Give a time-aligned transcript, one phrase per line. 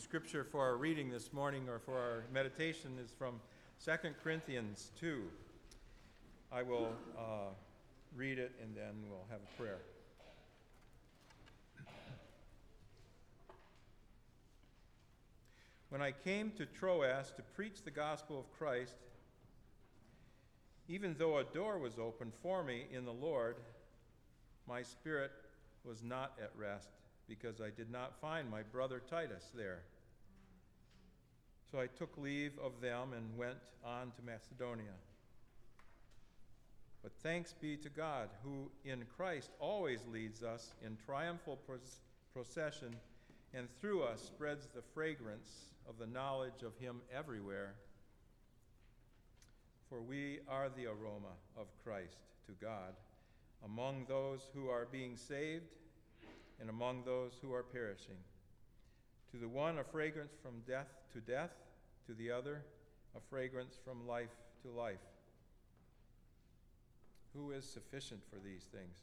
[0.00, 3.34] scripture for our reading this morning or for our meditation is from
[3.84, 3.92] 2
[4.24, 5.24] Corinthians 2.
[6.50, 7.50] I will uh,
[8.16, 9.80] read it and then we'll have a prayer.
[15.90, 18.94] When I came to Troas to preach the gospel of Christ,
[20.88, 23.56] even though a door was opened for me in the Lord,
[24.66, 25.32] my spirit
[25.84, 26.88] was not at rest
[27.30, 29.82] because I did not find my brother Titus there.
[31.70, 34.96] So I took leave of them and went on to Macedonia.
[37.04, 41.58] But thanks be to God, who in Christ always leads us in triumphal
[42.34, 42.96] procession
[43.54, 45.50] and through us spreads the fragrance
[45.88, 47.74] of the knowledge of Him everywhere.
[49.88, 52.94] For we are the aroma of Christ to God
[53.64, 55.70] among those who are being saved
[56.60, 58.18] and among those who are perishing.
[59.32, 61.52] To the one, a fragrance from death to death,
[62.06, 62.62] to the other,
[63.16, 64.98] a fragrance from life to life.
[67.34, 68.98] Who is sufficient for these things?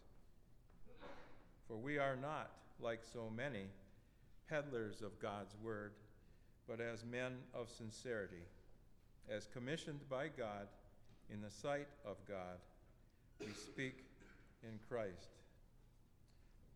[1.68, 3.66] For we are not, like so many,
[4.50, 5.94] peddlers of God's word,
[6.68, 8.46] but as men of sincerity,
[9.30, 10.68] as commissioned by God
[11.34, 12.60] in the sight of God,
[13.40, 14.06] we speak
[14.64, 15.30] in Christ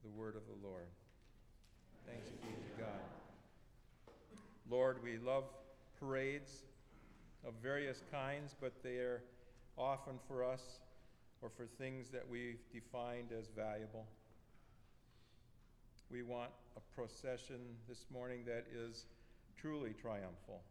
[0.03, 0.87] the word of the Lord.
[2.07, 3.01] Thanks be to God.
[4.69, 5.43] Lord, we love
[5.99, 6.63] parades
[7.45, 9.21] of various kinds, but they are
[9.77, 10.79] often for us
[11.41, 14.05] or for things that we've defined as valuable.
[16.09, 19.05] We want a procession this morning that is
[19.59, 20.61] truly triumphal,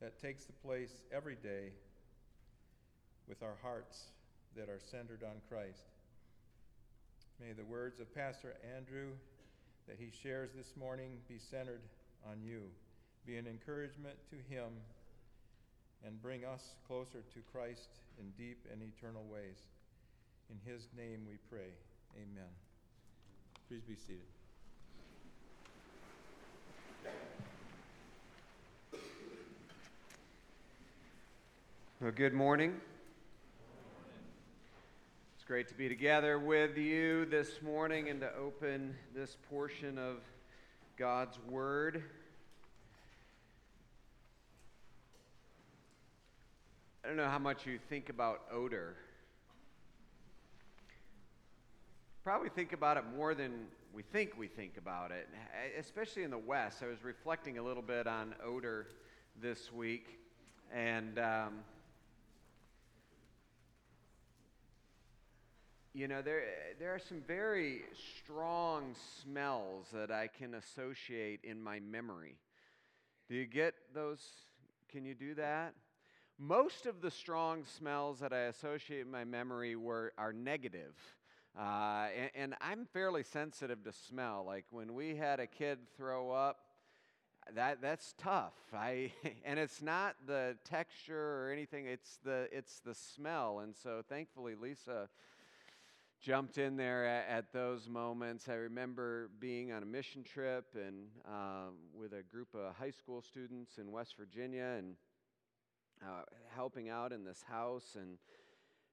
[0.00, 1.72] that takes the place every day
[3.28, 4.04] with our hearts
[4.56, 5.84] that are centered on Christ.
[7.40, 9.08] May the words of Pastor Andrew
[9.88, 11.82] that he shares this morning be centered
[12.28, 12.62] on you,
[13.26, 14.68] be an encouragement to him,
[16.06, 17.88] and bring us closer to Christ
[18.18, 19.58] in deep and eternal ways.
[20.50, 21.72] In his name we pray.
[22.16, 22.50] Amen.
[23.68, 24.22] Please be seated.
[32.00, 32.74] Well, good morning.
[35.44, 40.20] It's great to be together with you this morning and to open this portion of
[40.96, 42.02] God's Word.
[47.04, 48.96] I don't know how much you think about odor.
[52.22, 55.28] Probably think about it more than we think we think about it,
[55.78, 56.82] especially in the West.
[56.82, 58.86] I was reflecting a little bit on odor
[59.42, 60.18] this week,
[60.72, 61.52] and um,
[65.94, 66.42] you know, there,
[66.80, 67.82] there are some very
[68.24, 72.34] strong smells that I can associate in my memory.
[73.28, 74.18] Do you get those?
[74.90, 75.74] Can you do that?
[76.36, 80.96] Most of the strong smells that I associate in my memory were, are negative.
[81.56, 84.42] Uh, and, and I'm fairly sensitive to smell.
[84.44, 86.58] Like when we had a kid throw up,
[87.54, 88.54] that that's tough.
[88.72, 89.12] I
[89.44, 91.86] and it's not the texture or anything.
[91.86, 93.60] It's the it's the smell.
[93.60, 95.08] And so thankfully, Lisa
[96.24, 98.48] jumped in there at, at, those moments.
[98.48, 103.20] I remember being on a mission trip and uh, with a group of high school
[103.20, 104.94] students in West Virginia and
[106.02, 106.22] uh,
[106.54, 107.98] helping out in this house.
[108.00, 108.16] And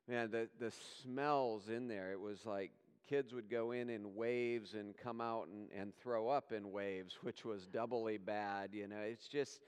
[0.10, 2.72] man, the, the smells in there, it was like
[3.08, 7.18] kids would go in in waves and come out and, and throw up in waves,
[7.22, 8.72] which was doubly bad.
[8.74, 9.62] You know, it's just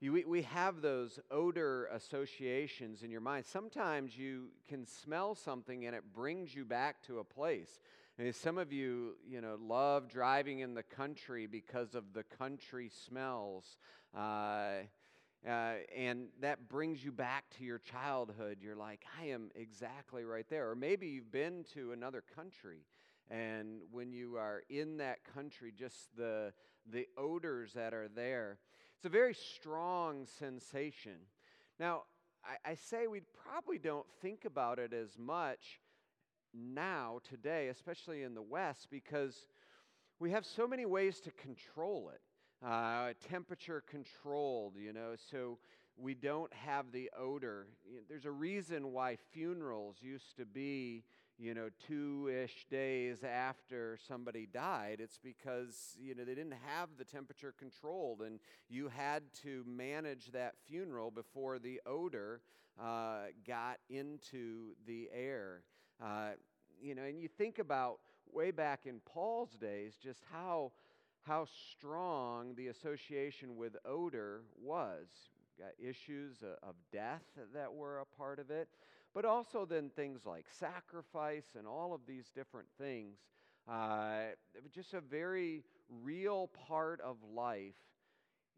[0.00, 3.46] you, we, we have those odor associations in your mind.
[3.46, 7.80] Sometimes you can smell something and it brings you back to a place.
[8.18, 12.90] And some of you, you know, love driving in the country because of the country
[13.06, 13.78] smells.
[14.16, 14.84] Uh,
[15.46, 18.58] uh, and that brings you back to your childhood.
[18.60, 20.70] You're like, I am exactly right there.
[20.70, 22.80] Or maybe you've been to another country,
[23.30, 26.52] and when you are in that country, just the,
[26.90, 28.58] the odors that are there.
[28.96, 31.18] It's a very strong sensation.
[31.78, 32.04] Now,
[32.44, 35.80] I, I say we probably don't think about it as much
[36.54, 39.48] now, today, especially in the West, because
[40.18, 42.20] we have so many ways to control it.
[42.66, 45.58] Uh, temperature controlled, you know, so
[45.98, 47.66] we don't have the odor.
[48.08, 51.04] There's a reason why funerals used to be
[51.38, 56.88] you know, two ish days after somebody died, it's because, you know, they didn't have
[56.98, 62.40] the temperature controlled and you had to manage that funeral before the odor
[62.82, 65.62] uh, got into the air.
[66.02, 66.30] Uh,
[66.80, 67.98] you know, and you think about
[68.32, 70.72] way back in Paul's days just how
[71.22, 75.08] how strong the association with odor was.
[75.58, 77.24] Got issues of death
[77.54, 78.68] that were a part of it,
[79.16, 83.16] but also then things like sacrifice and all of these different things.
[83.66, 84.24] Uh,
[84.74, 85.64] just a very
[86.02, 87.72] real part of life,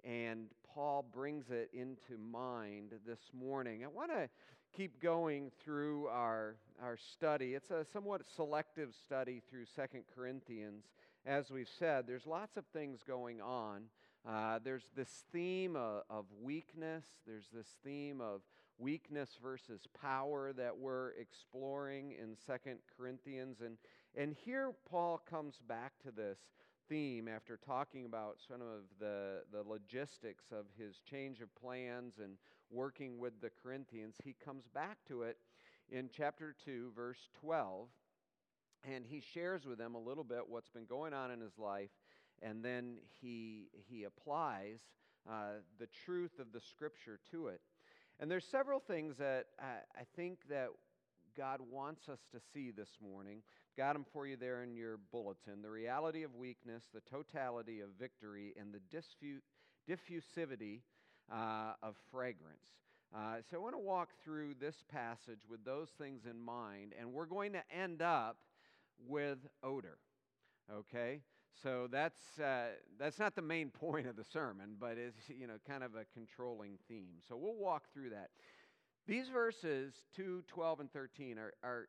[0.02, 3.84] and Paul brings it into mind this morning.
[3.84, 4.28] I want to
[4.76, 7.54] keep going through our, our study.
[7.54, 10.86] It's a somewhat selective study through Second Corinthians
[11.28, 13.82] as we've said, there's lots of things going on.
[14.26, 18.40] Uh, there's this theme of, of weakness, there's this theme of
[18.78, 23.58] weakness versus power that we're exploring in Second Corinthians.
[23.64, 23.76] And,
[24.16, 26.38] and here Paul comes back to this
[26.88, 32.34] theme after talking about some of the, the logistics of his change of plans and
[32.70, 34.16] working with the Corinthians.
[34.24, 35.38] He comes back to it
[35.90, 37.88] in chapter 2, verse 12
[38.84, 41.90] and he shares with them a little bit what's been going on in his life,
[42.42, 44.80] and then he, he applies
[45.28, 47.60] uh, the truth of the scripture to it.
[48.20, 50.68] And there's several things that I, I think that
[51.36, 53.42] God wants us to see this morning.
[53.76, 55.62] Got them for you there in your bulletin.
[55.62, 59.40] The reality of weakness, the totality of victory, and the diffu-
[59.88, 60.80] diffusivity
[61.32, 62.74] uh, of fragrance.
[63.14, 67.12] Uh, so I want to walk through this passage with those things in mind, and
[67.12, 68.38] we're going to end up
[69.06, 69.98] with odor.
[70.72, 71.20] Okay?
[71.62, 72.68] So that's, uh,
[72.98, 76.04] that's not the main point of the sermon, but it's, you know, kind of a
[76.14, 77.16] controlling theme.
[77.28, 78.30] So we'll walk through that.
[79.06, 81.88] These verses, 2, 12, and 13, are, are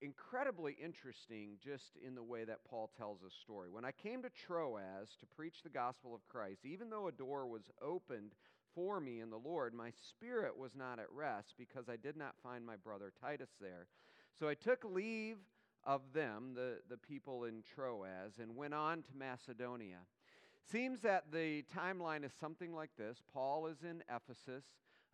[0.00, 3.68] incredibly interesting just in the way that Paul tells a story.
[3.70, 7.46] When I came to Troas to preach the gospel of Christ, even though a door
[7.46, 8.32] was opened
[8.74, 12.34] for me in the Lord, my spirit was not at rest because I did not
[12.42, 13.86] find my brother Titus there.
[14.38, 15.36] So I took leave
[15.84, 19.98] of them, the, the people in Troas, and went on to Macedonia.
[20.70, 24.64] Seems that the timeline is something like this Paul is in Ephesus.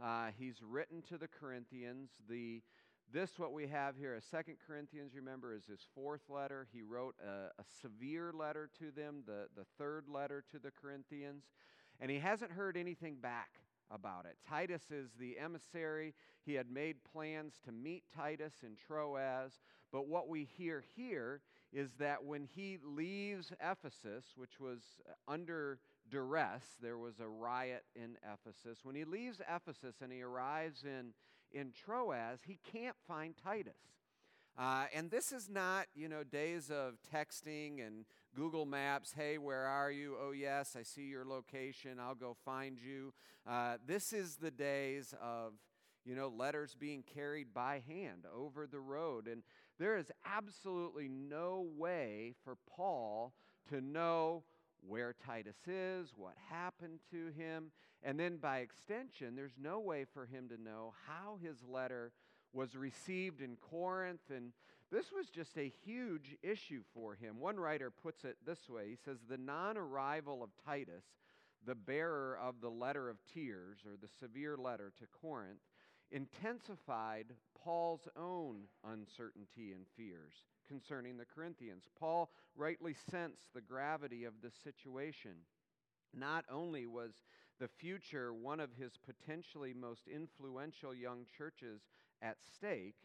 [0.03, 2.11] Uh, he's written to the Corinthians.
[2.29, 2.63] The,
[3.13, 6.69] this, what we have here, a Second Corinthians, remember, is his fourth letter.
[6.73, 11.45] He wrote a, a severe letter to them, the, the third letter to the Corinthians,
[12.01, 13.51] and he hasn't heard anything back
[13.91, 14.37] about it.
[14.49, 16.15] Titus is the emissary.
[16.45, 19.61] He had made plans to meet Titus in Troas,
[19.93, 21.41] but what we hear here
[21.73, 24.81] is that when he leaves Ephesus, which was
[25.27, 25.79] under
[26.11, 28.79] duress, there was a riot in Ephesus.
[28.83, 31.13] When he leaves Ephesus and he arrives in,
[31.53, 33.75] in Troas, he can't find Titus.
[34.59, 38.05] Uh, and this is not, you know, days of texting and
[38.39, 39.13] Google Maps.
[39.17, 40.15] Hey, where are you?
[40.17, 41.99] Oh, yes, I see your location.
[42.01, 43.13] I'll go find you.
[43.45, 45.55] Uh, this is the days of,
[46.05, 49.27] you know, letters being carried by hand over the road.
[49.27, 49.43] And
[49.81, 53.33] there is absolutely no way for Paul
[53.71, 54.45] to know
[54.87, 57.73] where Titus is, what happened to him,
[58.05, 62.13] and then by extension, there's no way for him to know how his letter
[62.53, 64.31] was received in Corinth.
[64.33, 64.53] And
[64.91, 67.39] this was just a huge issue for him.
[67.39, 71.05] One writer puts it this way He says, The non arrival of Titus,
[71.67, 75.61] the bearer of the letter of tears, or the severe letter to Corinth,
[76.11, 77.27] intensified
[77.63, 80.33] Paul's own uncertainty and fears
[80.67, 81.85] concerning the Corinthians.
[81.99, 85.33] Paul rightly sensed the gravity of the situation.
[86.15, 87.13] Not only was
[87.61, 91.83] the future one of his potentially most influential young churches
[92.23, 92.97] at stake,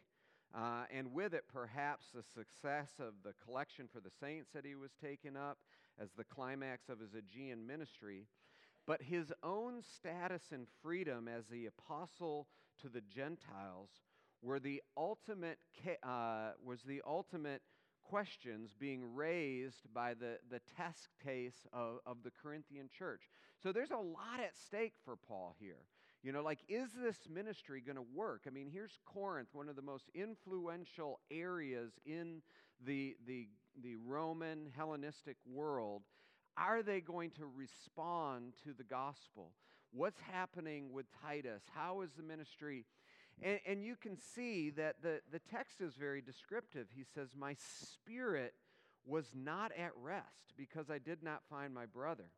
[0.56, 4.76] uh, and with it perhaps the success of the collection for the saints that he
[4.76, 5.58] was taking up
[6.00, 8.28] as the climax of his Aegean ministry,
[8.86, 12.48] but his own status and freedom as the apostle
[12.82, 13.90] to the Gentiles
[14.42, 15.60] were the ultimate,
[16.04, 17.62] uh, was the ultimate
[18.04, 23.22] questions being raised by the, the test case of, of the Corinthian church.
[23.62, 25.86] So there's a lot at stake for Paul here.
[26.24, 28.44] You know, like, is this ministry going to work?
[28.48, 32.42] I mean, here's Corinth, one of the most influential areas in
[32.86, 33.50] the, the,
[33.82, 36.04] the Roman Hellenistic world.
[36.56, 39.52] Are they going to respond to the gospel?
[39.92, 41.64] What's happening with Titus?
[41.74, 42.86] How is the ministry?
[43.42, 46.88] And, and you can see that the, the text is very descriptive.
[46.96, 48.54] He says, My spirit
[49.06, 52.30] was not at rest because I did not find my brother.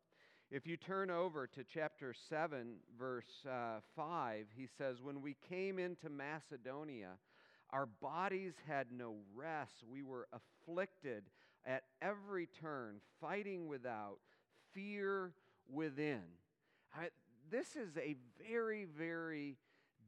[0.48, 5.80] If you turn over to chapter 7, verse uh, 5, he says, When we came
[5.80, 7.14] into Macedonia,
[7.70, 9.82] our bodies had no rest.
[9.90, 11.24] We were afflicted
[11.66, 14.18] at every turn, fighting without,
[14.72, 15.32] fear
[15.68, 16.22] within.
[16.96, 17.08] I,
[17.50, 18.14] this is a
[18.48, 19.56] very, very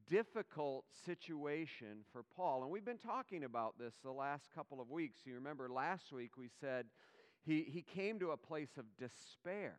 [0.09, 2.63] difficult situation for Paul.
[2.63, 5.19] And we've been talking about this the last couple of weeks.
[5.25, 6.87] You remember last week we said
[7.45, 9.79] He, he came to a place of despair.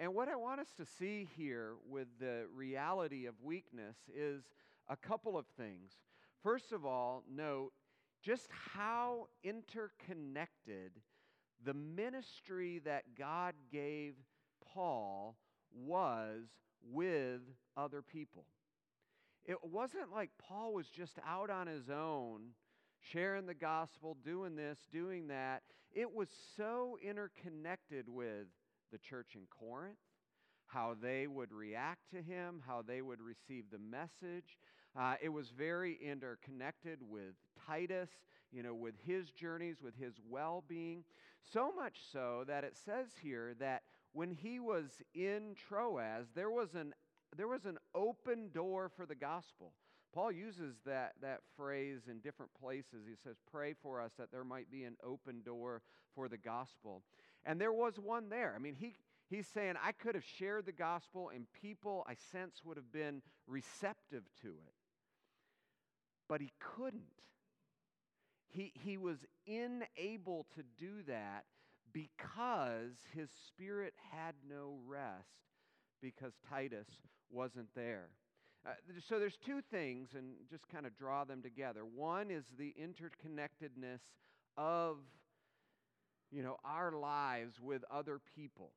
[0.00, 4.44] And what I want us to see here with the reality of weakness is
[4.88, 5.92] a couple of things.
[6.42, 7.72] First of all, note
[8.22, 10.92] just how interconnected
[11.62, 14.14] the ministry that God gave
[14.72, 15.36] Paul
[15.70, 16.46] was
[16.90, 17.42] with
[17.76, 18.46] other people.
[19.44, 22.52] It wasn't like Paul was just out on his own,
[23.00, 25.62] sharing the gospel, doing this, doing that.
[25.92, 28.46] It was so interconnected with
[28.90, 29.98] the church in Corinth,
[30.66, 34.58] how they would react to him, how they would receive the message.
[34.98, 37.34] Uh, it was very interconnected with
[37.66, 38.10] Titus,
[38.52, 41.04] you know, with his journeys, with his well being.
[41.52, 43.82] So much so that it says here that
[44.12, 46.92] when he was in Troas, there was an,
[47.36, 49.72] there was an open door for the gospel.
[50.12, 53.06] Paul uses that, that phrase in different places.
[53.08, 55.82] He says, Pray for us that there might be an open door
[56.14, 57.02] for the gospel.
[57.44, 58.52] And there was one there.
[58.54, 58.94] I mean, he,
[59.28, 63.22] he's saying, I could have shared the gospel, and people, I sense, would have been
[63.46, 64.74] receptive to it.
[66.28, 67.02] But he couldn't.
[68.48, 71.44] He, he was unable to do that
[71.92, 75.28] because his spirit had no rest
[76.02, 76.88] because Titus
[77.30, 78.08] wasn't there.
[78.66, 78.72] Uh,
[79.08, 81.80] so there's two things, and just kind of draw them together.
[81.84, 84.00] One is the interconnectedness
[84.56, 84.98] of,
[86.30, 88.72] you know, our lives with other people.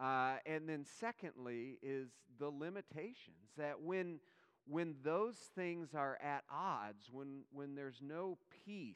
[0.00, 4.20] Uh, and then secondly is the limitations that when
[4.68, 8.94] when those things are at odds, when when there's no peace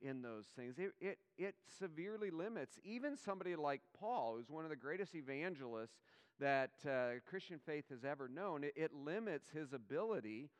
[0.00, 0.78] in those things.
[0.78, 6.00] It, it, it severely limits even somebody like Paul, who's one of the greatest evangelists
[6.40, 8.64] that uh, Christian faith has ever known.
[8.64, 10.50] It, it limits his ability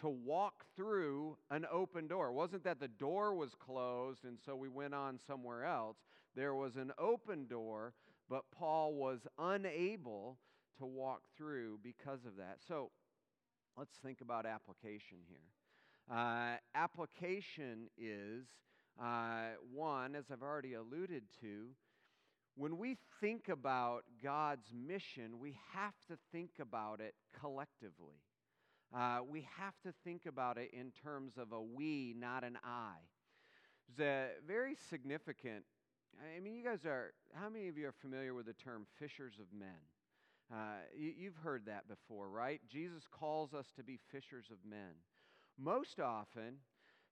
[0.00, 2.28] to walk through an open door.
[2.28, 5.96] It wasn't that the door was closed and so we went on somewhere else.
[6.34, 7.92] There was an open door,
[8.28, 10.38] but Paul was unable
[10.78, 12.58] to walk through because of that.
[12.66, 12.90] So
[13.76, 16.16] let's think about application here.
[16.16, 18.46] Uh, application is
[19.00, 21.68] uh, one, as I've already alluded to,
[22.56, 28.20] when we think about God's mission, we have to think about it collectively.
[28.94, 32.96] Uh, we have to think about it in terms of a we, not an I.
[33.88, 35.64] It's a very significant.
[36.36, 39.34] I mean, you guys are, how many of you are familiar with the term fishers
[39.40, 39.68] of men?
[40.52, 42.60] Uh, you, you've heard that before, right?
[42.68, 44.94] Jesus calls us to be fishers of men.
[45.58, 46.56] Most often,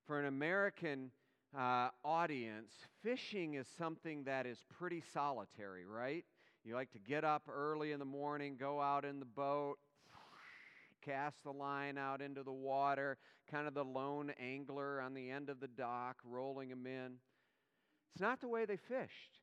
[0.06, 1.10] for an American
[1.58, 2.72] uh, audience,
[3.02, 6.26] fishing is something that is pretty solitary, right?
[6.62, 9.78] You like to get up early in the morning, go out in the boat,
[11.04, 13.19] cast the line out into the water,
[13.50, 17.12] kind of the lone angler on the end of the dock, rolling them in.
[18.14, 19.40] It's not the way they fished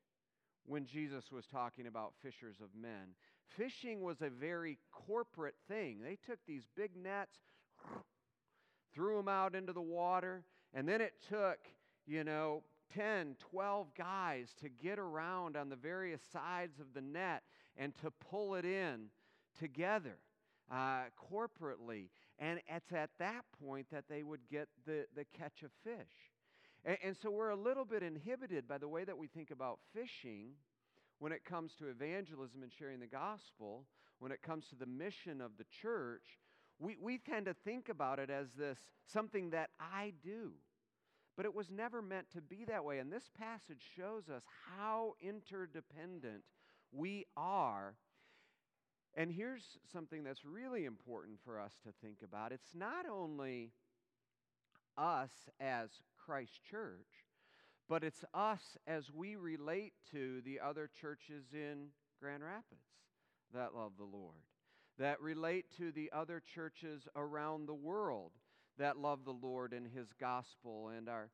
[0.66, 3.16] when Jesus was talking about fishers of men.
[3.56, 6.00] Fishing was a very corporate thing.
[6.04, 7.38] They took these big nets,
[8.94, 11.60] threw them out into the water, and then it took
[12.08, 12.64] you know,
[12.96, 17.44] 10, 12 guys to get around on the various sides of the net
[17.76, 19.08] and to pull it in
[19.60, 20.18] together
[20.72, 22.10] uh, corporately.
[22.40, 26.32] And it's at that point that they would get the, the catch of fish.
[26.86, 29.80] And, and so we're a little bit inhibited by the way that we think about
[29.94, 30.52] fishing
[31.20, 33.86] when it comes to evangelism and sharing the gospel,
[34.20, 36.40] when it comes to the mission of the church.
[36.80, 38.78] We, we tend to think about it as this
[39.12, 40.52] something that I do.
[41.36, 42.98] But it was never meant to be that way.
[42.98, 44.42] And this passage shows us
[44.76, 46.44] how interdependent
[46.92, 47.94] we are.
[49.18, 52.52] And here's something that's really important for us to think about.
[52.52, 53.72] It's not only
[54.96, 55.90] us as
[56.24, 57.26] Christ Church,
[57.90, 61.88] but it's us as we relate to the other churches in
[62.22, 62.86] Grand Rapids
[63.56, 64.44] that love the Lord,
[65.00, 68.34] that relate to the other churches around the world
[68.78, 71.30] that love the Lord and His gospel and are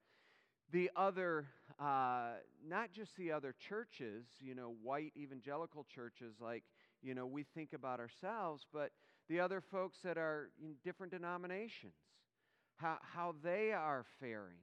[0.72, 1.48] the other,
[1.80, 2.32] uh,
[2.66, 6.64] not just the other churches, you know, white evangelical churches like,
[7.04, 8.92] you know, we think about ourselves, but
[9.30, 11.94] the other folks that are in different denominations,
[12.78, 14.58] how, how they are faring.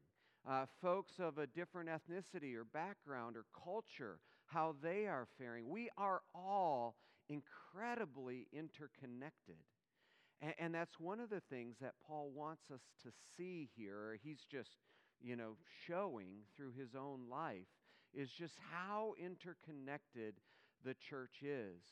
[0.49, 5.69] Uh, folks of a different ethnicity or background or culture, how they are faring.
[5.69, 6.97] We are all
[7.29, 9.57] incredibly interconnected.
[10.41, 14.19] And, and that's one of the things that Paul wants us to see here.
[14.23, 14.71] He's just,
[15.21, 15.57] you know,
[15.87, 17.69] showing through his own life
[18.15, 20.35] is just how interconnected
[20.85, 21.83] the church is.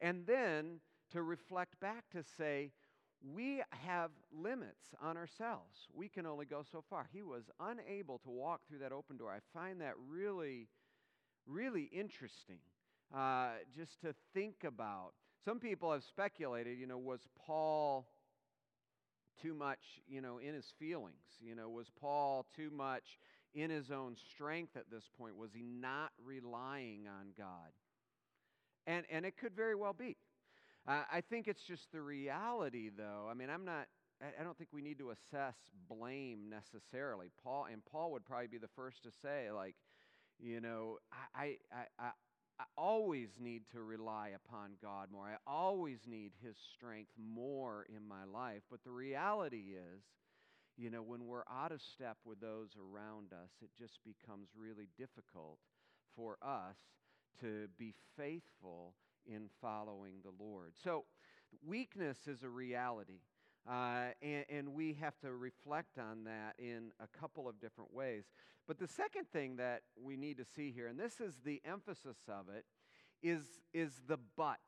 [0.00, 0.80] And then
[1.12, 2.72] to reflect back to say,
[3.20, 5.88] we have limits on ourselves.
[5.92, 7.08] We can only go so far.
[7.12, 9.32] He was unable to walk through that open door.
[9.32, 10.68] I find that really
[11.48, 12.58] really interesting
[13.14, 15.12] uh, just to think about.
[15.44, 18.06] Some people have speculated, you know, was Paul
[19.40, 21.14] too much, you know, in his feelings?
[21.40, 23.18] You know, was Paul too much
[23.54, 25.36] in his own strength at this point?
[25.36, 27.72] Was he not relying on God?
[28.88, 30.16] And, and it could very well be.
[30.88, 33.28] Uh, I think it's just the reality, though.
[33.30, 33.86] I mean, I'm not,
[34.22, 37.26] I don't think we need to assess blame necessarily.
[37.44, 39.74] Paul, and Paul would probably be the first to say, like,
[40.40, 40.96] you know,
[41.34, 42.10] I, I, I,
[42.58, 45.26] I always need to rely upon God more.
[45.26, 48.62] I always need His strength more in my life.
[48.70, 50.02] But the reality is,
[50.78, 54.88] you know, when we're out of step with those around us, it just becomes really
[54.96, 55.58] difficult
[56.16, 56.76] for us
[57.40, 58.94] to be faithful
[59.26, 60.72] in following the Lord.
[60.82, 61.04] So,
[61.66, 63.20] weakness is a reality.
[63.68, 68.24] Uh, and, and, we have to reflect on that in a couple of different ways.
[68.66, 72.16] But the second thing that we need to see here, and this is the emphasis
[72.28, 72.64] of it,
[73.22, 73.42] is,
[73.74, 74.60] is the but.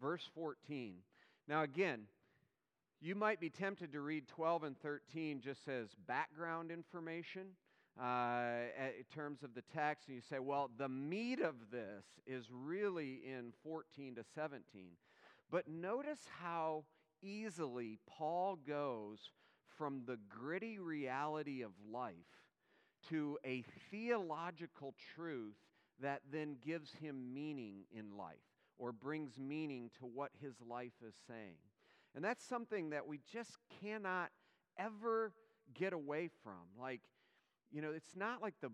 [0.00, 0.94] Verse 14.
[1.46, 2.02] Now, again,
[3.00, 7.48] you might be tempted to read 12 and 13 just as background information
[8.00, 12.46] uh, in terms of the text, and you say, well, the meat of this is
[12.50, 14.62] really in 14 to 17.
[15.50, 16.84] But notice how
[17.22, 19.18] easily Paul goes
[19.76, 22.12] from the gritty reality of life
[23.08, 25.56] to a theological truth
[26.00, 28.36] that then gives him meaning in life
[28.78, 31.56] or brings meaning to what his life is saying.
[32.14, 34.30] And that's something that we just cannot
[34.78, 35.32] ever
[35.74, 36.80] get away from.
[36.80, 37.00] Like,
[37.72, 38.70] you know, it's not like the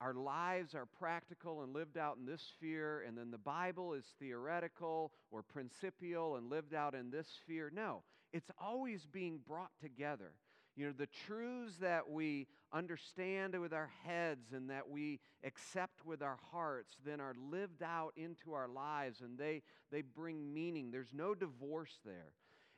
[0.00, 4.04] our lives are practical and lived out in this sphere, and then the Bible is
[4.18, 7.70] theoretical or principial and lived out in this sphere.
[7.72, 10.32] No, it's always being brought together.
[10.76, 16.20] You know, the truths that we understand with our heads and that we accept with
[16.20, 20.90] our hearts then are lived out into our lives and they, they bring meaning.
[20.90, 22.32] There's no divorce there.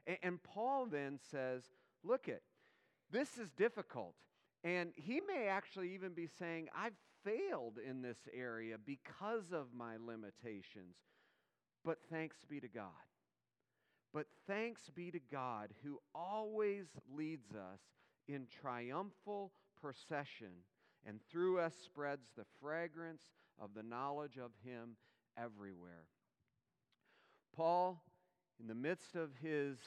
[0.06, 1.62] And, and Paul then says,
[2.04, 2.42] look it,
[3.10, 4.14] this is difficult.
[4.66, 9.94] And he may actually even be saying, I've failed in this area because of my
[10.04, 10.96] limitations.
[11.84, 12.90] But thanks be to God.
[14.12, 17.78] But thanks be to God who always leads us
[18.26, 20.64] in triumphal procession
[21.06, 23.22] and through us spreads the fragrance
[23.60, 24.96] of the knowledge of Him
[25.38, 26.08] everywhere.
[27.54, 28.02] Paul,
[28.58, 29.78] in the midst of his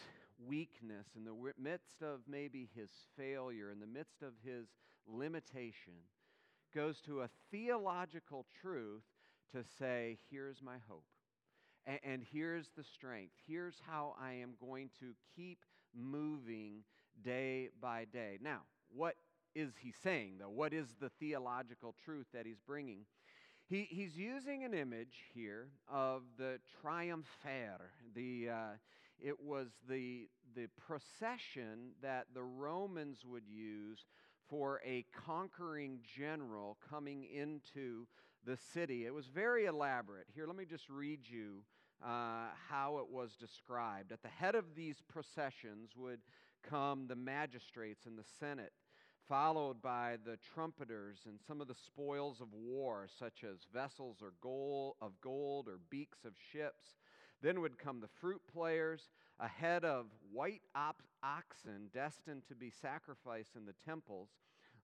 [0.48, 4.68] weakness, in the midst of maybe his failure, in the midst of his
[5.08, 5.94] limitation,
[6.74, 9.04] goes to a theological truth
[9.52, 11.06] to say, here's my hope.
[11.86, 13.34] And, and here's the strength.
[13.48, 15.60] Here's how I am going to keep
[15.96, 16.84] moving
[17.24, 18.38] day by day.
[18.42, 18.62] Now,
[18.96, 19.16] what
[19.56, 20.50] is he saying, though?
[20.50, 23.06] What is the theological truth that he's bringing?
[23.68, 28.78] He, he's using an image here of the triumphare, the, uh,
[29.24, 34.06] it was the, the procession that the Romans would use
[34.50, 38.08] for a conquering general coming into
[38.46, 39.06] the city.
[39.06, 40.26] It was very elaborate.
[40.34, 41.64] Here, let me just read you
[42.04, 44.12] uh, how it was described.
[44.12, 46.20] At the head of these processions would
[46.68, 48.72] come the magistrates and the Senate,
[49.28, 54.34] followed by the trumpeters and some of the spoils of war, such as vessels or
[54.42, 56.96] gold, of gold or beaks of ships
[57.42, 62.70] then would come the fruit players, a head of white op- oxen destined to be
[62.70, 64.30] sacrificed in the temples,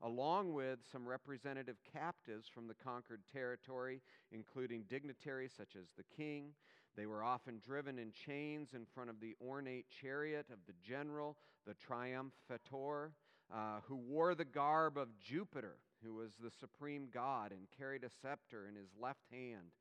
[0.01, 6.53] along with some representative captives from the conquered territory, including dignitaries such as the king.
[6.95, 11.37] They were often driven in chains in front of the ornate chariot of the general,
[11.65, 13.11] the triumphator,
[13.53, 18.09] uh, who wore the garb of Jupiter, who was the supreme god, and carried a
[18.21, 19.71] scepter in his left hand.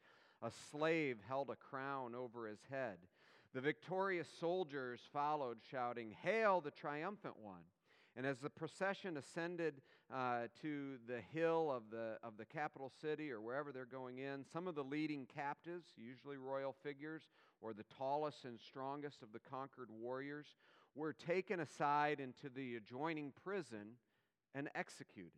[0.42, 2.98] A slave held a crown over his head.
[3.54, 7.62] The victorious soldiers followed, shouting, Hail the triumphant one!
[8.16, 9.80] And as the procession ascended
[10.12, 14.44] uh, to the hill of the, of the capital city or wherever they're going in,
[14.52, 17.22] some of the leading captives, usually royal figures
[17.60, 20.46] or the tallest and strongest of the conquered warriors,
[20.94, 23.96] were taken aside into the adjoining prison
[24.54, 25.32] and executed.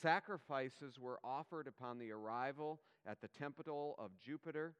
[0.00, 4.74] Sacrifices were offered upon the arrival at the temple of Jupiter.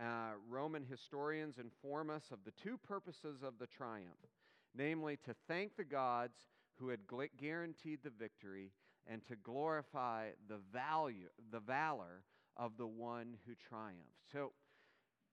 [0.00, 4.28] Uh, Roman historians inform us of the two purposes of the triumph
[4.74, 7.00] namely, to thank the gods who had
[7.36, 8.72] guaranteed the victory
[9.06, 12.22] and to glorify the value, the valor
[12.56, 14.30] of the one who triumphed.
[14.32, 14.52] So,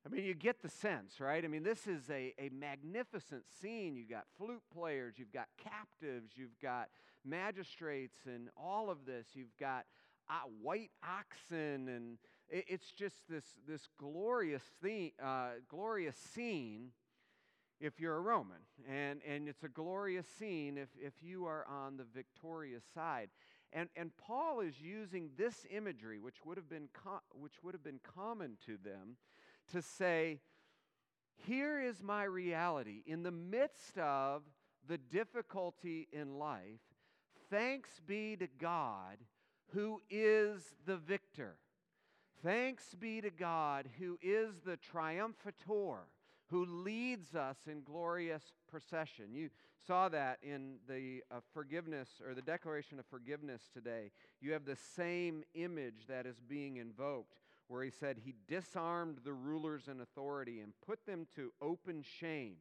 [0.05, 1.43] I mean, you get the sense, right?
[1.43, 3.95] I mean, this is a, a magnificent scene.
[3.95, 6.89] You've got flute players, you've got captives, you've got
[7.25, 9.27] magistrates, and all of this.
[9.33, 9.85] You've got
[10.29, 12.17] uh, white oxen and
[12.51, 16.89] it's just this, this glorious, theme, uh, glorious scene
[17.79, 18.57] if you're a Roman.
[18.89, 23.29] And, and it's a glorious scene if, if you are on the victorious side.
[23.71, 27.83] And, and Paul is using this imagery, which would, have been co- which would have
[27.83, 29.17] been common to them,
[29.71, 30.39] to say,
[31.45, 33.03] Here is my reality.
[33.05, 34.41] In the midst of
[34.87, 36.81] the difficulty in life,
[37.49, 39.17] thanks be to God
[39.73, 41.55] who is the victor.
[42.43, 45.99] Thanks be to God who is the triumphator
[46.49, 49.33] who leads us in glorious procession.
[49.33, 49.49] You
[49.85, 54.11] saw that in the uh, forgiveness or the declaration of forgiveness today.
[54.41, 59.33] You have the same image that is being invoked, where he said he disarmed the
[59.33, 62.55] rulers and authority and put them to open shame.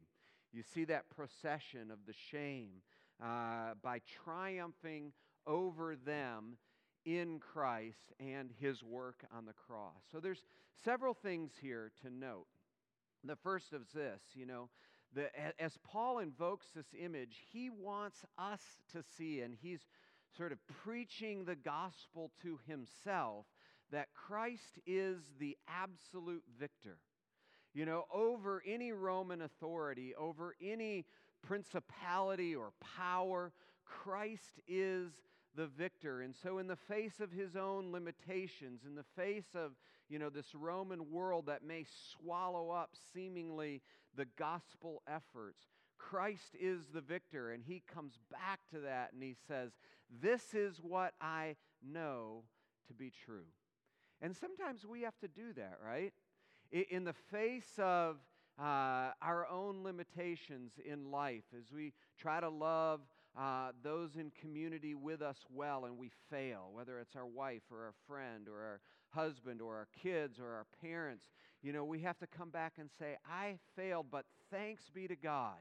[0.51, 2.81] You see that procession of the shame
[3.23, 5.11] uh, by triumphing
[5.45, 6.57] over them
[7.05, 10.03] in Christ and his work on the cross.
[10.11, 10.43] So there's
[10.83, 12.47] several things here to note.
[13.23, 14.69] The first is this, you know,
[15.13, 15.29] the,
[15.59, 18.61] as Paul invokes this image, he wants us
[18.93, 19.81] to see, and he's
[20.37, 23.45] sort of preaching the gospel to himself,
[23.91, 26.97] that Christ is the absolute victor.
[27.73, 31.05] You know, over any Roman authority, over any
[31.41, 33.51] principality or power,
[33.85, 35.11] Christ is
[35.55, 36.21] the victor.
[36.21, 39.71] And so, in the face of his own limitations, in the face of
[40.09, 43.81] you know, this Roman world that may swallow up seemingly
[44.15, 45.67] the gospel efforts.
[45.97, 49.71] Christ is the victor, and he comes back to that and he says,
[50.21, 52.43] This is what I know
[52.87, 53.45] to be true.
[54.21, 56.13] And sometimes we have to do that, right?
[56.71, 58.17] In the face of
[58.59, 63.01] uh, our own limitations in life, as we try to love
[63.37, 67.85] uh, those in community with us well and we fail, whether it's our wife or
[67.85, 68.79] our friend or our
[69.11, 71.25] husband or our kids or our parents,
[71.61, 75.15] you know, we have to come back and say, I failed, but thanks be to
[75.15, 75.57] God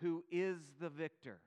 [0.00, 1.40] who is the victor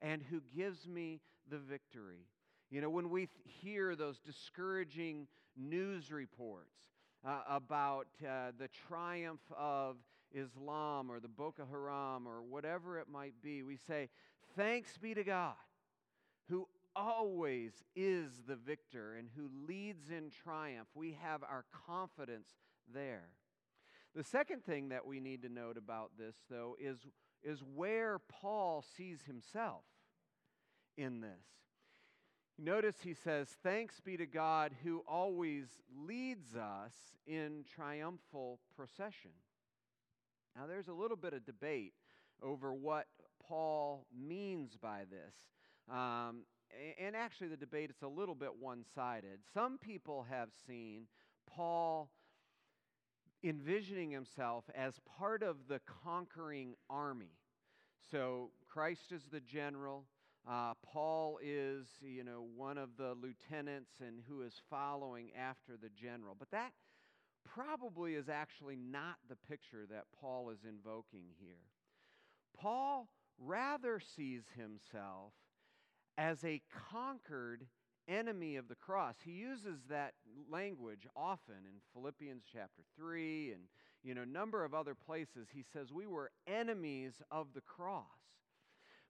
[0.00, 2.26] and who gives me the victory.
[2.70, 6.76] You know, when we th- hear those discouraging news reports
[7.26, 9.96] uh, about uh, the triumph of
[10.32, 14.08] Islam or the Boko Haram or whatever it might be, we say,
[14.56, 15.54] Thanks be to God
[16.48, 16.66] who
[16.96, 20.88] always is the victor and who leads in triumph.
[20.94, 22.48] We have our confidence
[22.92, 23.28] there.
[24.14, 26.98] The second thing that we need to note about this, though, is,
[27.44, 29.84] is where Paul sees himself
[30.96, 31.46] in this.
[32.58, 35.66] Notice he says, Thanks be to God who always
[36.04, 36.92] leads us
[37.26, 39.30] in triumphal procession.
[40.56, 41.92] Now, there's a little bit of debate
[42.42, 43.06] over what
[43.46, 45.34] Paul means by this.
[45.90, 46.42] Um,
[47.00, 49.40] and actually, the debate is a little bit one sided.
[49.52, 51.06] Some people have seen
[51.48, 52.10] Paul
[53.42, 57.32] envisioning himself as part of the conquering army.
[58.10, 60.04] So Christ is the general.
[60.48, 65.90] Uh, Paul is, you know, one of the lieutenants and who is following after the
[65.90, 66.34] general.
[66.38, 66.72] But that
[67.44, 71.66] probably is actually not the picture that Paul is invoking here.
[72.56, 75.32] Paul rather sees himself
[76.18, 77.66] as a conquered
[78.08, 79.16] enemy of the cross.
[79.24, 80.14] He uses that
[80.50, 83.62] language often in Philippians chapter 3 and
[84.02, 85.48] you know a number of other places.
[85.52, 88.04] He says we were enemies of the cross.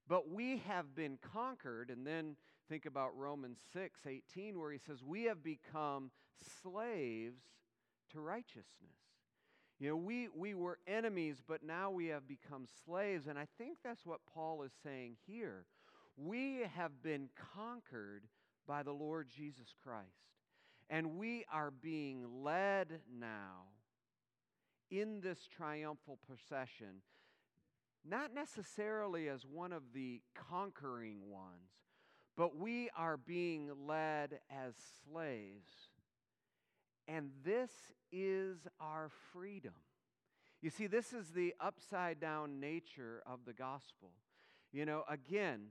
[0.07, 2.35] But we have been conquered and then
[2.69, 6.11] think about Romans 6:18 where he says we have become
[6.61, 7.41] slaves
[8.13, 8.97] to righteousness.
[9.79, 13.25] You know, we, we were enemies, but now we have become slaves.
[13.27, 15.65] And I think that's what Paul is saying here.
[16.17, 18.25] We have been conquered
[18.67, 20.05] by the Lord Jesus Christ.
[20.89, 23.69] And we are being led now
[24.91, 27.01] in this triumphal procession,
[28.07, 31.71] not necessarily as one of the conquering ones,
[32.35, 35.71] but we are being led as slaves.
[37.07, 37.71] And this
[38.11, 39.73] is our freedom.
[40.61, 44.11] You see, this is the upside down nature of the gospel.
[44.71, 45.67] You know, again,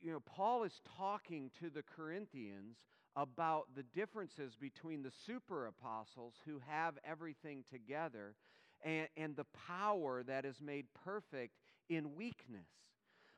[0.00, 2.76] you know, Paul is talking to the Corinthians
[3.16, 8.36] about the differences between the super apostles who have everything together
[8.82, 11.56] and, and the power that is made perfect
[11.88, 12.68] in weakness.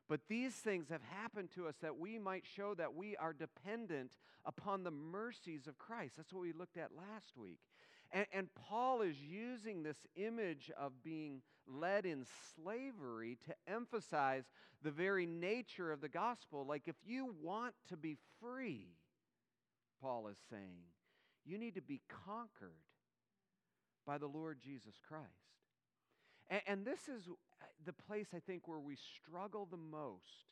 [0.08, 4.12] But these things have happened to us that we might show that we are dependent
[4.44, 6.14] upon the mercies of Christ.
[6.16, 7.60] That's what we looked at last week.
[8.12, 14.44] And, and, Paul is using this image of being led in slavery to emphasize
[14.82, 16.66] the very nature of the gospel.
[16.66, 18.88] Like, if you want to be free,
[20.02, 20.84] Paul is saying,
[21.46, 22.76] You need to be conquered
[24.06, 25.26] by the Lord Jesus Christ.
[26.50, 30.46] And, and this is uh, the place I think where we struggle the most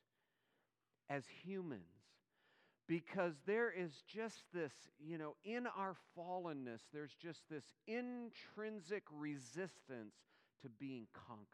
[1.10, 1.99] as humans
[2.90, 10.16] because there is just this, you know, in our fallenness, there's just this intrinsic resistance
[10.60, 11.46] to being conquered.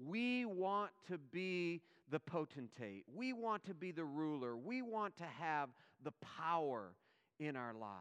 [0.00, 1.80] We want to be
[2.12, 3.06] the potentate.
[3.12, 4.56] We want to be the ruler.
[4.56, 5.68] We want to have
[6.04, 6.92] the power
[7.40, 7.98] in our lives.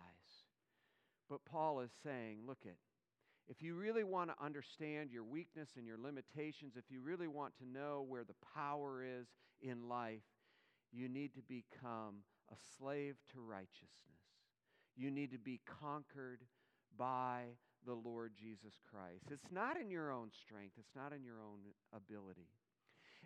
[1.28, 2.76] But Paul is saying, look at
[3.50, 7.58] if you really want to understand your weakness and your limitations, if you really want
[7.58, 9.26] to know where the power is
[9.64, 10.22] in life,
[10.98, 13.92] you need to become a slave to righteousness.
[14.96, 16.42] You need to be conquered
[16.98, 17.44] by
[17.86, 19.26] the Lord Jesus Christ.
[19.32, 21.60] It's not in your own strength, it's not in your own
[21.94, 22.50] ability.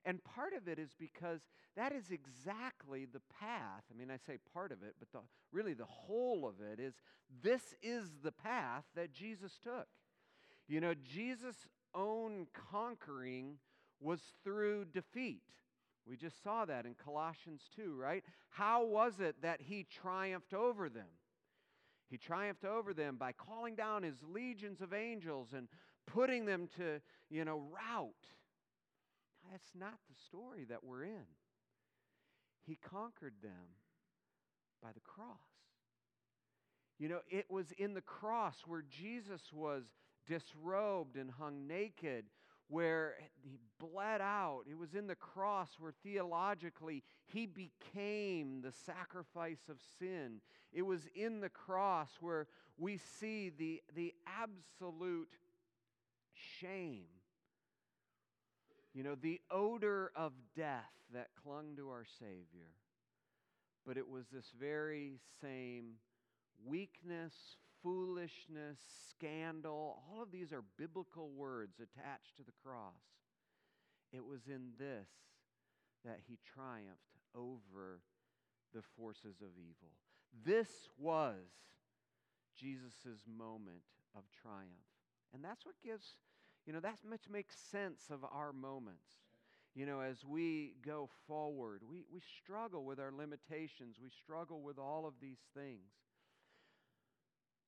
[0.04, 1.42] And part of it is because
[1.78, 3.84] that is exactly the path.
[3.94, 5.20] I mean, I say part of it, but the,
[5.52, 6.96] really the whole of it is
[7.44, 9.88] this is the path that Jesus took.
[10.68, 13.58] You know, Jesus' own conquering
[14.00, 15.44] was through defeat.
[16.08, 18.24] We just saw that in Colossians 2, right?
[18.50, 21.08] How was it that he triumphed over them?
[22.10, 25.68] He triumphed over them by calling down his legions of angels and
[26.08, 28.12] putting them to, you know, rout.
[29.50, 31.26] That's not the story that we're in.
[32.66, 33.76] He conquered them
[34.82, 35.38] by the cross.
[37.00, 39.84] You know, it was in the cross where Jesus was
[40.28, 42.26] disrobed and hung naked,
[42.72, 44.62] where he bled out.
[44.66, 50.40] It was in the cross where theologically he became the sacrifice of sin.
[50.72, 55.28] It was in the cross where we see the, the absolute
[56.34, 57.04] shame.
[58.94, 62.70] You know, the odor of death that clung to our Savior.
[63.86, 65.96] But it was this very same
[66.66, 67.34] weakness,
[67.84, 73.02] foolishness, scandal, all of these are biblical words attached to the cross.
[74.14, 75.10] It was in this
[76.04, 78.02] that he triumphed over
[78.74, 79.92] the forces of evil.
[80.46, 81.36] This was
[82.58, 83.84] Jesus' moment
[84.16, 84.68] of triumph.
[85.34, 86.18] And that's what gives,
[86.66, 89.08] you know, that's much makes sense of our moments.
[89.74, 94.78] You know, as we go forward, we, we struggle with our limitations, we struggle with
[94.78, 95.92] all of these things.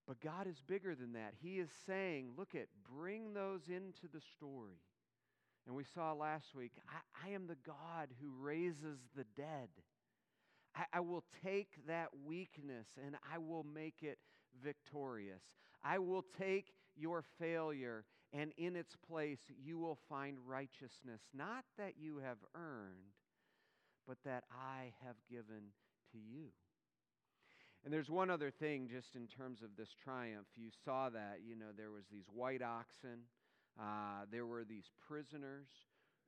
[0.08, 1.34] But God is bigger than that.
[1.42, 4.82] He is saying, look at, bring those into the story.
[5.66, 9.70] And we saw last week, I, I am the God who raises the dead.
[10.76, 14.18] I, I will take that weakness and I will make it
[14.62, 15.42] victorious.
[15.84, 21.94] I will take your failure and in its place you will find righteousness, not that
[22.00, 23.14] you have earned,
[24.08, 25.72] but that I have given
[26.12, 26.48] to you.
[27.84, 30.48] And there's one other thing just in terms of this triumph.
[30.56, 33.28] You saw that, you know, there was these white oxen.
[33.80, 35.68] Uh, there were these prisoners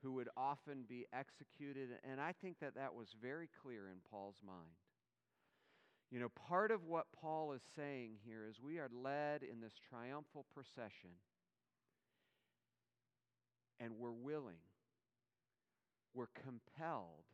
[0.03, 1.89] who would often be executed.
[2.09, 4.75] And I think that that was very clear in Paul's mind.
[6.11, 9.73] You know, part of what Paul is saying here is we are led in this
[9.89, 11.09] triumphal procession,
[13.79, 14.61] and we're willing,
[16.13, 17.25] we're compelled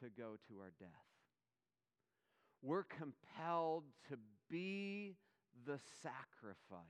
[0.00, 1.09] to go to our death
[2.62, 4.16] we're compelled to
[4.50, 5.16] be
[5.66, 6.84] the sacrifice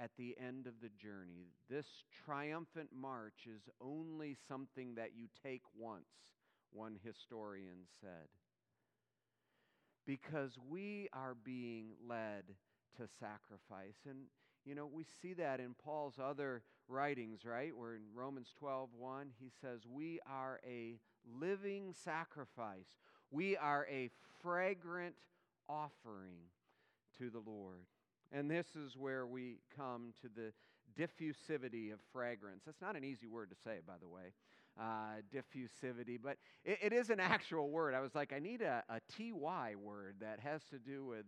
[0.00, 1.52] at the end of the journey.
[1.70, 1.86] This
[2.24, 6.04] triumphant march is only something that you take once,
[6.72, 8.28] one historian said.
[10.06, 12.44] Because we are being led
[12.96, 13.96] to sacrifice.
[14.08, 14.24] And,
[14.64, 17.74] you know, we see that in Paul's other writings, right?
[17.74, 20.98] Where in Romans 12 1, he says, We are a
[21.40, 22.98] living sacrifice.
[23.30, 24.10] We are a
[24.42, 25.14] fragrant
[25.68, 26.36] offering
[27.18, 27.86] to the Lord.
[28.32, 30.52] And this is where we come to the
[31.00, 32.62] diffusivity of fragrance.
[32.66, 34.32] That's not an easy word to say, by the way,
[34.80, 37.94] uh, diffusivity, but it, it is an actual word.
[37.94, 41.24] I was like, I need a, a TY word that has to do with,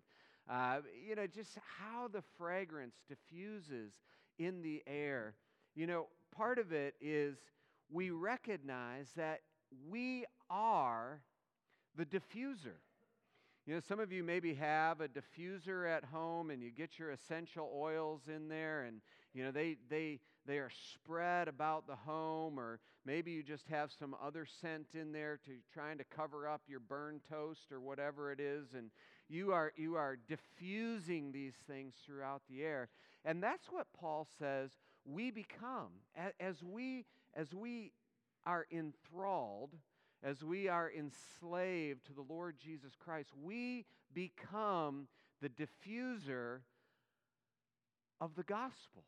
[0.51, 0.79] uh,
[1.09, 3.93] you know, just how the fragrance diffuses
[4.39, 5.35] in the air.
[5.75, 7.37] You know, part of it is
[7.91, 9.41] we recognize that
[9.89, 11.21] we are
[11.97, 12.79] the diffuser.
[13.67, 17.11] You know, some of you maybe have a diffuser at home and you get your
[17.11, 19.01] essential oils in there and
[19.35, 23.91] you know they they they are spread about the home or maybe you just have
[23.99, 28.31] some other scent in there to trying to cover up your burned toast or whatever
[28.31, 28.91] it is and
[29.29, 32.89] you are you are diffusing these things throughout the air.
[33.25, 34.71] And that's what Paul says
[35.05, 35.89] we become
[36.39, 37.05] as we
[37.35, 37.93] as we
[38.47, 39.75] are enthralled
[40.27, 45.07] as we are enslaved to the Lord Jesus Christ, we become
[45.41, 46.63] the diffuser
[48.21, 49.05] of the gospel,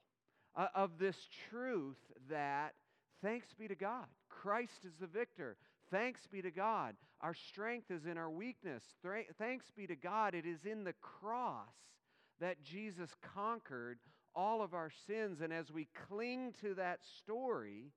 [0.54, 1.16] uh, of this
[1.50, 1.98] truth
[2.31, 2.74] that
[3.20, 5.57] thanks be to God, Christ is the victor.
[5.90, 6.94] Thanks be to God.
[7.20, 8.85] Our strength is in our weakness.
[9.38, 10.35] Thanks be to God.
[10.35, 11.64] It is in the cross
[12.40, 13.98] that Jesus conquered
[14.35, 15.40] all of our sins.
[15.40, 17.90] And as we cling to that story,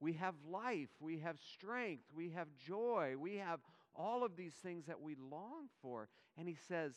[0.00, 3.60] we have life, we have strength, we have joy, we have
[3.94, 6.08] all of these things that we long for.
[6.36, 6.92] And he says,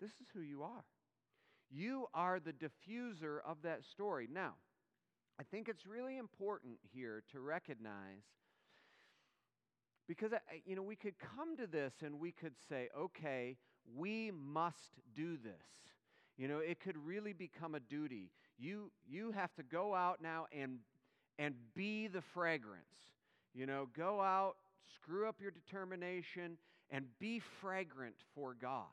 [0.00, 0.84] This is who you are.
[1.70, 4.28] You are the diffuser of that story.
[4.32, 4.54] Now,
[5.38, 8.24] I think it's really important here to recognize
[10.08, 10.32] because
[10.64, 13.56] you know we could come to this and we could say okay
[13.94, 15.92] we must do this
[16.36, 20.46] you know it could really become a duty you you have to go out now
[20.50, 20.78] and
[21.38, 22.82] and be the fragrance
[23.54, 24.56] you know go out
[24.94, 26.58] screw up your determination
[26.90, 28.84] and be fragrant for god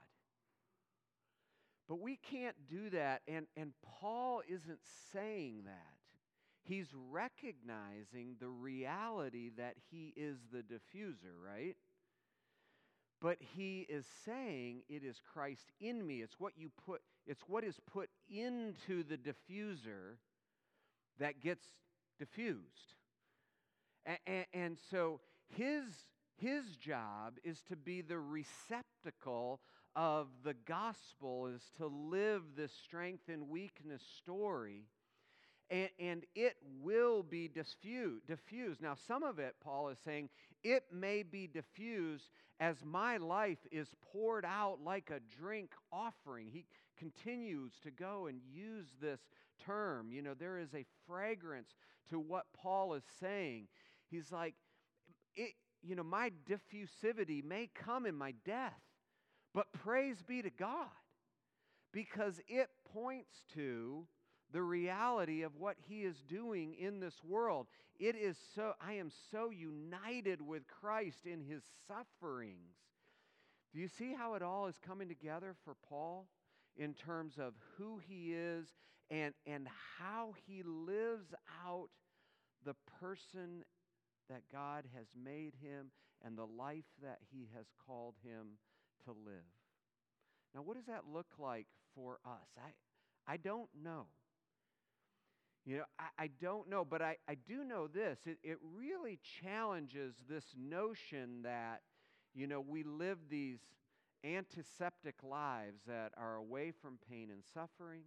[1.87, 4.79] but we can't do that and and paul isn't
[5.11, 5.95] saying that
[6.65, 11.75] he's recognizing the reality that he is the diffuser, right?
[13.21, 16.21] But he is saying it is Christ in me.
[16.21, 20.17] It's what you put, it's what is put into the diffuser
[21.19, 21.65] that gets
[22.17, 22.95] diffused.
[24.05, 25.83] And, and, so his,
[26.37, 29.61] his job is to be the receptacle
[29.95, 34.85] of the gospel, is to live this strength and weakness story
[35.69, 38.81] and, and it will be diffused, diffused.
[38.81, 40.29] Now, some of it, Paul is saying,
[40.63, 46.49] it may be diffused as my life is poured out like a drink offering.
[46.51, 46.65] He
[46.97, 49.19] continues to go and use this
[49.65, 50.11] term.
[50.11, 51.75] You know, there is a fragrance
[52.09, 53.67] to what Paul is saying.
[54.09, 54.55] He's like,
[55.35, 58.81] it, you know, my diffusivity may come in my death,
[59.53, 60.87] but praise be to God
[61.91, 64.05] because it points to
[64.51, 67.67] the reality of what he is doing in this world.
[67.99, 72.75] It is so, I am so united with Christ in his sufferings.
[73.73, 76.27] Do you see how it all is coming together for Paul
[76.77, 78.67] in terms of who he is
[79.09, 79.67] and, and
[79.99, 81.33] how he lives
[81.65, 81.89] out
[82.65, 83.63] the person
[84.29, 85.91] that God has made him
[86.23, 88.57] and the life that he has called him
[89.05, 89.43] to live?
[90.53, 92.47] Now, what does that look like for us?
[92.57, 94.05] I, I don't know.
[95.65, 98.19] You know, I, I don't know, but I, I do know this.
[98.25, 101.81] It, it really challenges this notion that,
[102.33, 103.59] you know, we live these
[104.25, 108.01] antiseptic lives that are away from pain and suffering.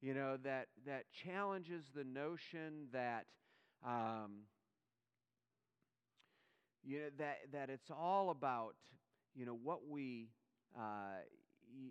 [0.00, 3.26] You know, that, that challenges the notion that,
[3.86, 4.42] um,
[6.82, 8.74] you know, that, that it's all about,
[9.34, 10.28] you know, what we,
[10.78, 11.22] uh,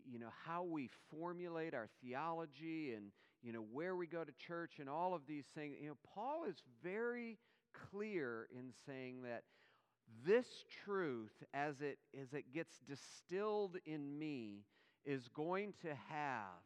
[0.08, 3.06] you know, how we formulate our theology and,
[3.42, 5.76] you know, where we go to church and all of these things.
[5.82, 7.40] You know, Paul is very
[7.92, 9.44] clear in saying that
[10.26, 10.48] this
[10.86, 14.64] truth, as it, as it gets distilled in me,
[15.06, 16.64] is going to have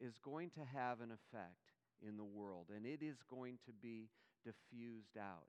[0.00, 1.72] is going to have an effect
[2.06, 4.08] in the world, and it is going to be
[4.44, 5.46] diffused out.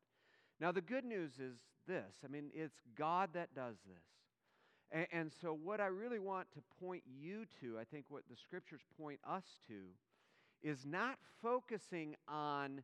[0.60, 4.04] Now, the good news is this I mean, it's God that does this.
[4.92, 8.36] And, and, so, what I really want to point you to, I think what the
[8.36, 9.84] scriptures point us to,
[10.64, 12.82] is not focusing on,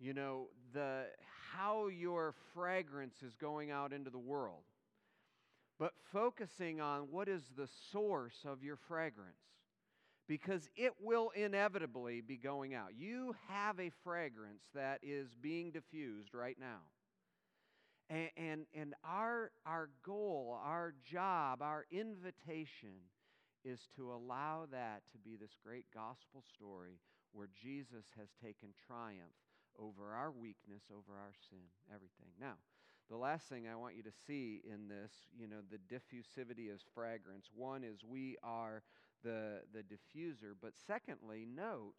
[0.00, 1.04] you know, the,
[1.56, 4.62] how your fragrance is going out into the world,
[5.78, 9.36] but focusing on what is the source of your fragrance.
[10.26, 12.92] Because it will inevitably be going out.
[12.96, 16.80] You have a fragrance that is being diffused right now.
[18.08, 22.96] And, and, and our, our goal, our job, our invitation
[23.66, 27.00] is to allow that to be this great gospel story
[27.32, 29.43] where Jesus has taken triumph
[29.80, 32.32] over our weakness, over our sin, everything.
[32.40, 32.54] Now,
[33.10, 36.80] the last thing I want you to see in this, you know, the diffusivity of
[36.94, 37.48] fragrance.
[37.54, 38.82] One is we are
[39.22, 41.94] the, the diffuser, but secondly, note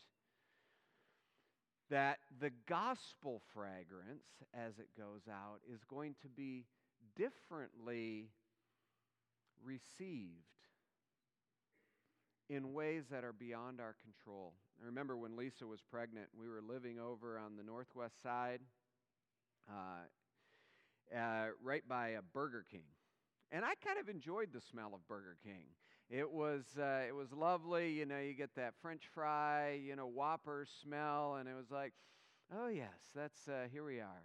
[1.89, 6.65] that the gospel fragrance, as it goes out, is going to be
[7.15, 8.29] differently
[9.63, 10.54] received
[12.49, 14.53] in ways that are beyond our control.
[14.81, 18.59] I remember when Lisa was pregnant, we were living over on the northwest side,
[19.69, 22.85] uh, uh, right by a Burger King.
[23.51, 25.65] And I kind of enjoyed the smell of Burger King.
[26.09, 27.91] It was, uh, it was lovely.
[27.91, 31.93] You know, you get that French fry, you know, Whopper smell, and it was like,
[32.55, 34.23] oh, yes, that's, uh, here we are.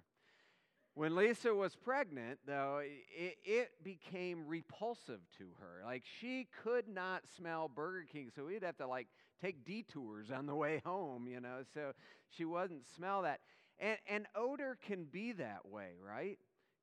[0.94, 5.84] When Lisa was pregnant, though, it, it, became repulsive to her.
[5.84, 9.06] Like she could not smell Burger King, so we'd have to like
[9.40, 11.62] take detours on the way home, you know.
[11.74, 11.92] So
[12.28, 13.40] she wouldn't smell that.
[13.78, 16.38] And, and odor can be that way, right?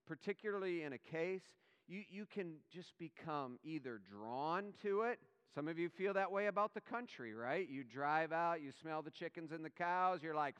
[0.07, 1.43] Particularly in a case,
[1.87, 5.19] you, you can just become either drawn to it.
[5.53, 7.67] Some of you feel that way about the country, right?
[7.69, 10.55] You drive out, you smell the chickens and the cows, you're like,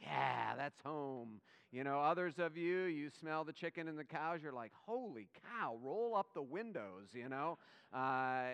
[0.00, 1.40] yeah, that's home.
[1.72, 5.28] You know, others of you, you smell the chicken and the cows, you're like, holy
[5.42, 7.58] cow, roll up the windows, you know.
[7.92, 8.50] Uh,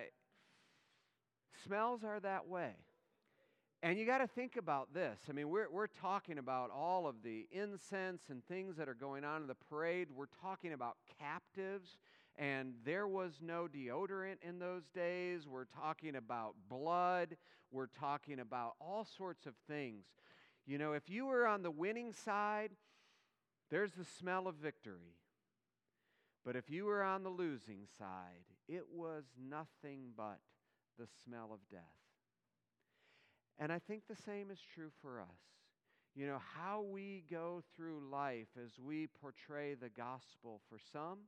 [1.65, 2.75] smells are that way.
[3.83, 5.19] And you got to think about this.
[5.29, 9.25] I mean, we're, we're talking about all of the incense and things that are going
[9.25, 10.09] on in the parade.
[10.15, 11.99] We're talking about captives,
[12.37, 15.49] and there was no deodorant in those days.
[15.49, 17.37] We're talking about blood.
[17.73, 20.05] We're talking about all sorts of things.
[20.67, 22.71] You know, if you were on the winning side,
[23.71, 25.17] there's the smell of victory.
[26.45, 30.39] But if you were on the losing side, it was nothing but
[30.99, 31.81] the smell of death.
[33.59, 35.27] And I think the same is true for us.
[36.15, 41.21] You know, how we go through life as we portray the gospel for some,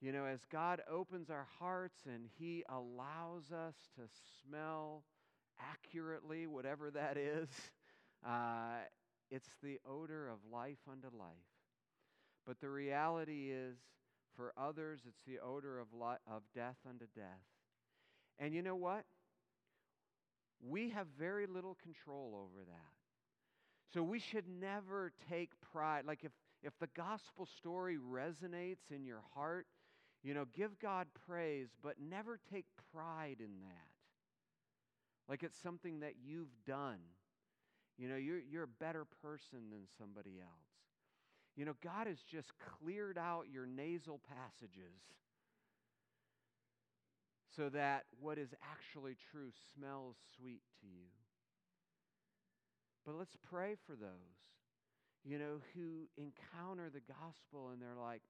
[0.00, 4.02] you know, as God opens our hearts and He allows us to
[4.42, 5.04] smell
[5.60, 7.48] accurately, whatever that is,
[8.26, 8.78] uh,
[9.30, 11.36] it's the odor of life unto life.
[12.46, 13.76] But the reality is,
[14.36, 17.44] for others, it's the odor of, li- of death unto death.
[18.38, 19.04] And you know what?
[20.60, 22.92] We have very little control over that.
[23.94, 26.04] So we should never take pride.
[26.06, 26.32] Like if,
[26.62, 29.66] if the gospel story resonates in your heart,
[30.22, 33.87] you know, give God praise, but never take pride in that.
[35.28, 36.98] Like it's something that you've done.
[37.98, 40.50] You know, you're, you're a better person than somebody else.
[41.56, 45.02] You know, God has just cleared out your nasal passages
[47.56, 51.08] so that what is actually true smells sweet to you.
[53.04, 54.38] But let's pray for those,
[55.24, 58.22] you know, who encounter the gospel and they're like,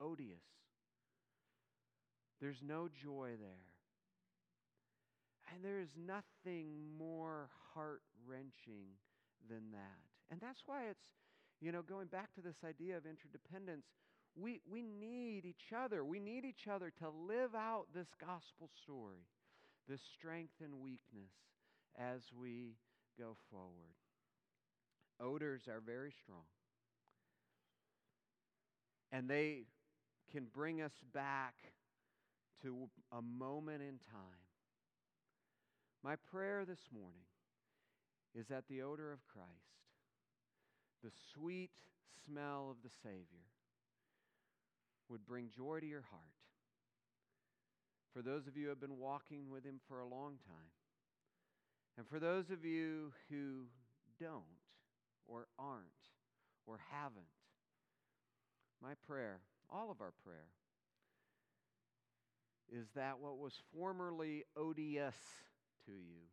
[0.00, 0.42] odious.
[2.40, 3.71] There's no joy there.
[5.52, 6.66] And there is nothing
[6.98, 8.96] more heart wrenching
[9.48, 10.00] than that.
[10.30, 11.04] And that's why it's,
[11.60, 13.84] you know, going back to this idea of interdependence,
[14.34, 16.04] we, we need each other.
[16.04, 19.26] We need each other to live out this gospel story,
[19.88, 21.32] this strength and weakness
[21.98, 22.76] as we
[23.18, 23.94] go forward.
[25.20, 26.46] Odors are very strong.
[29.12, 29.64] And they
[30.32, 31.54] can bring us back
[32.62, 34.51] to a moment in time.
[36.04, 37.22] My prayer this morning
[38.34, 39.48] is that the odor of Christ,
[41.04, 41.70] the sweet
[42.26, 43.46] smell of the Savior,
[45.08, 46.22] would bring joy to your heart.
[48.12, 50.72] For those of you who have been walking with Him for a long time,
[51.96, 53.66] and for those of you who
[54.18, 54.42] don't,
[55.24, 55.86] or aren't,
[56.66, 57.26] or haven't,
[58.82, 59.38] my prayer,
[59.70, 60.48] all of our prayer,
[62.72, 65.14] is that what was formerly odious
[65.86, 66.28] to you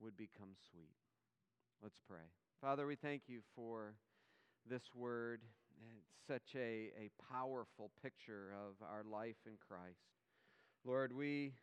[0.00, 0.96] would become sweet.
[1.82, 2.26] Let's pray.
[2.60, 3.94] Father, we thank you for
[4.68, 5.42] this word.
[5.80, 10.10] It's such a, a powerful picture of our life in Christ.
[10.84, 11.54] Lord, we,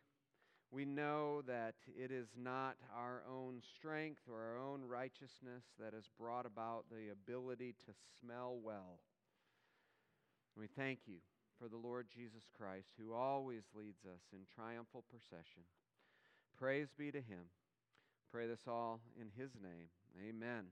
[0.70, 6.08] we know that it is not our own strength or our own righteousness that has
[6.18, 9.00] brought about the ability to smell well.
[10.56, 11.16] We thank you
[11.60, 15.64] for the Lord Jesus Christ, who always leads us in triumphal procession.
[16.58, 17.50] Praise be to him.
[18.32, 19.88] Pray this all in his name.
[20.26, 20.64] Amen.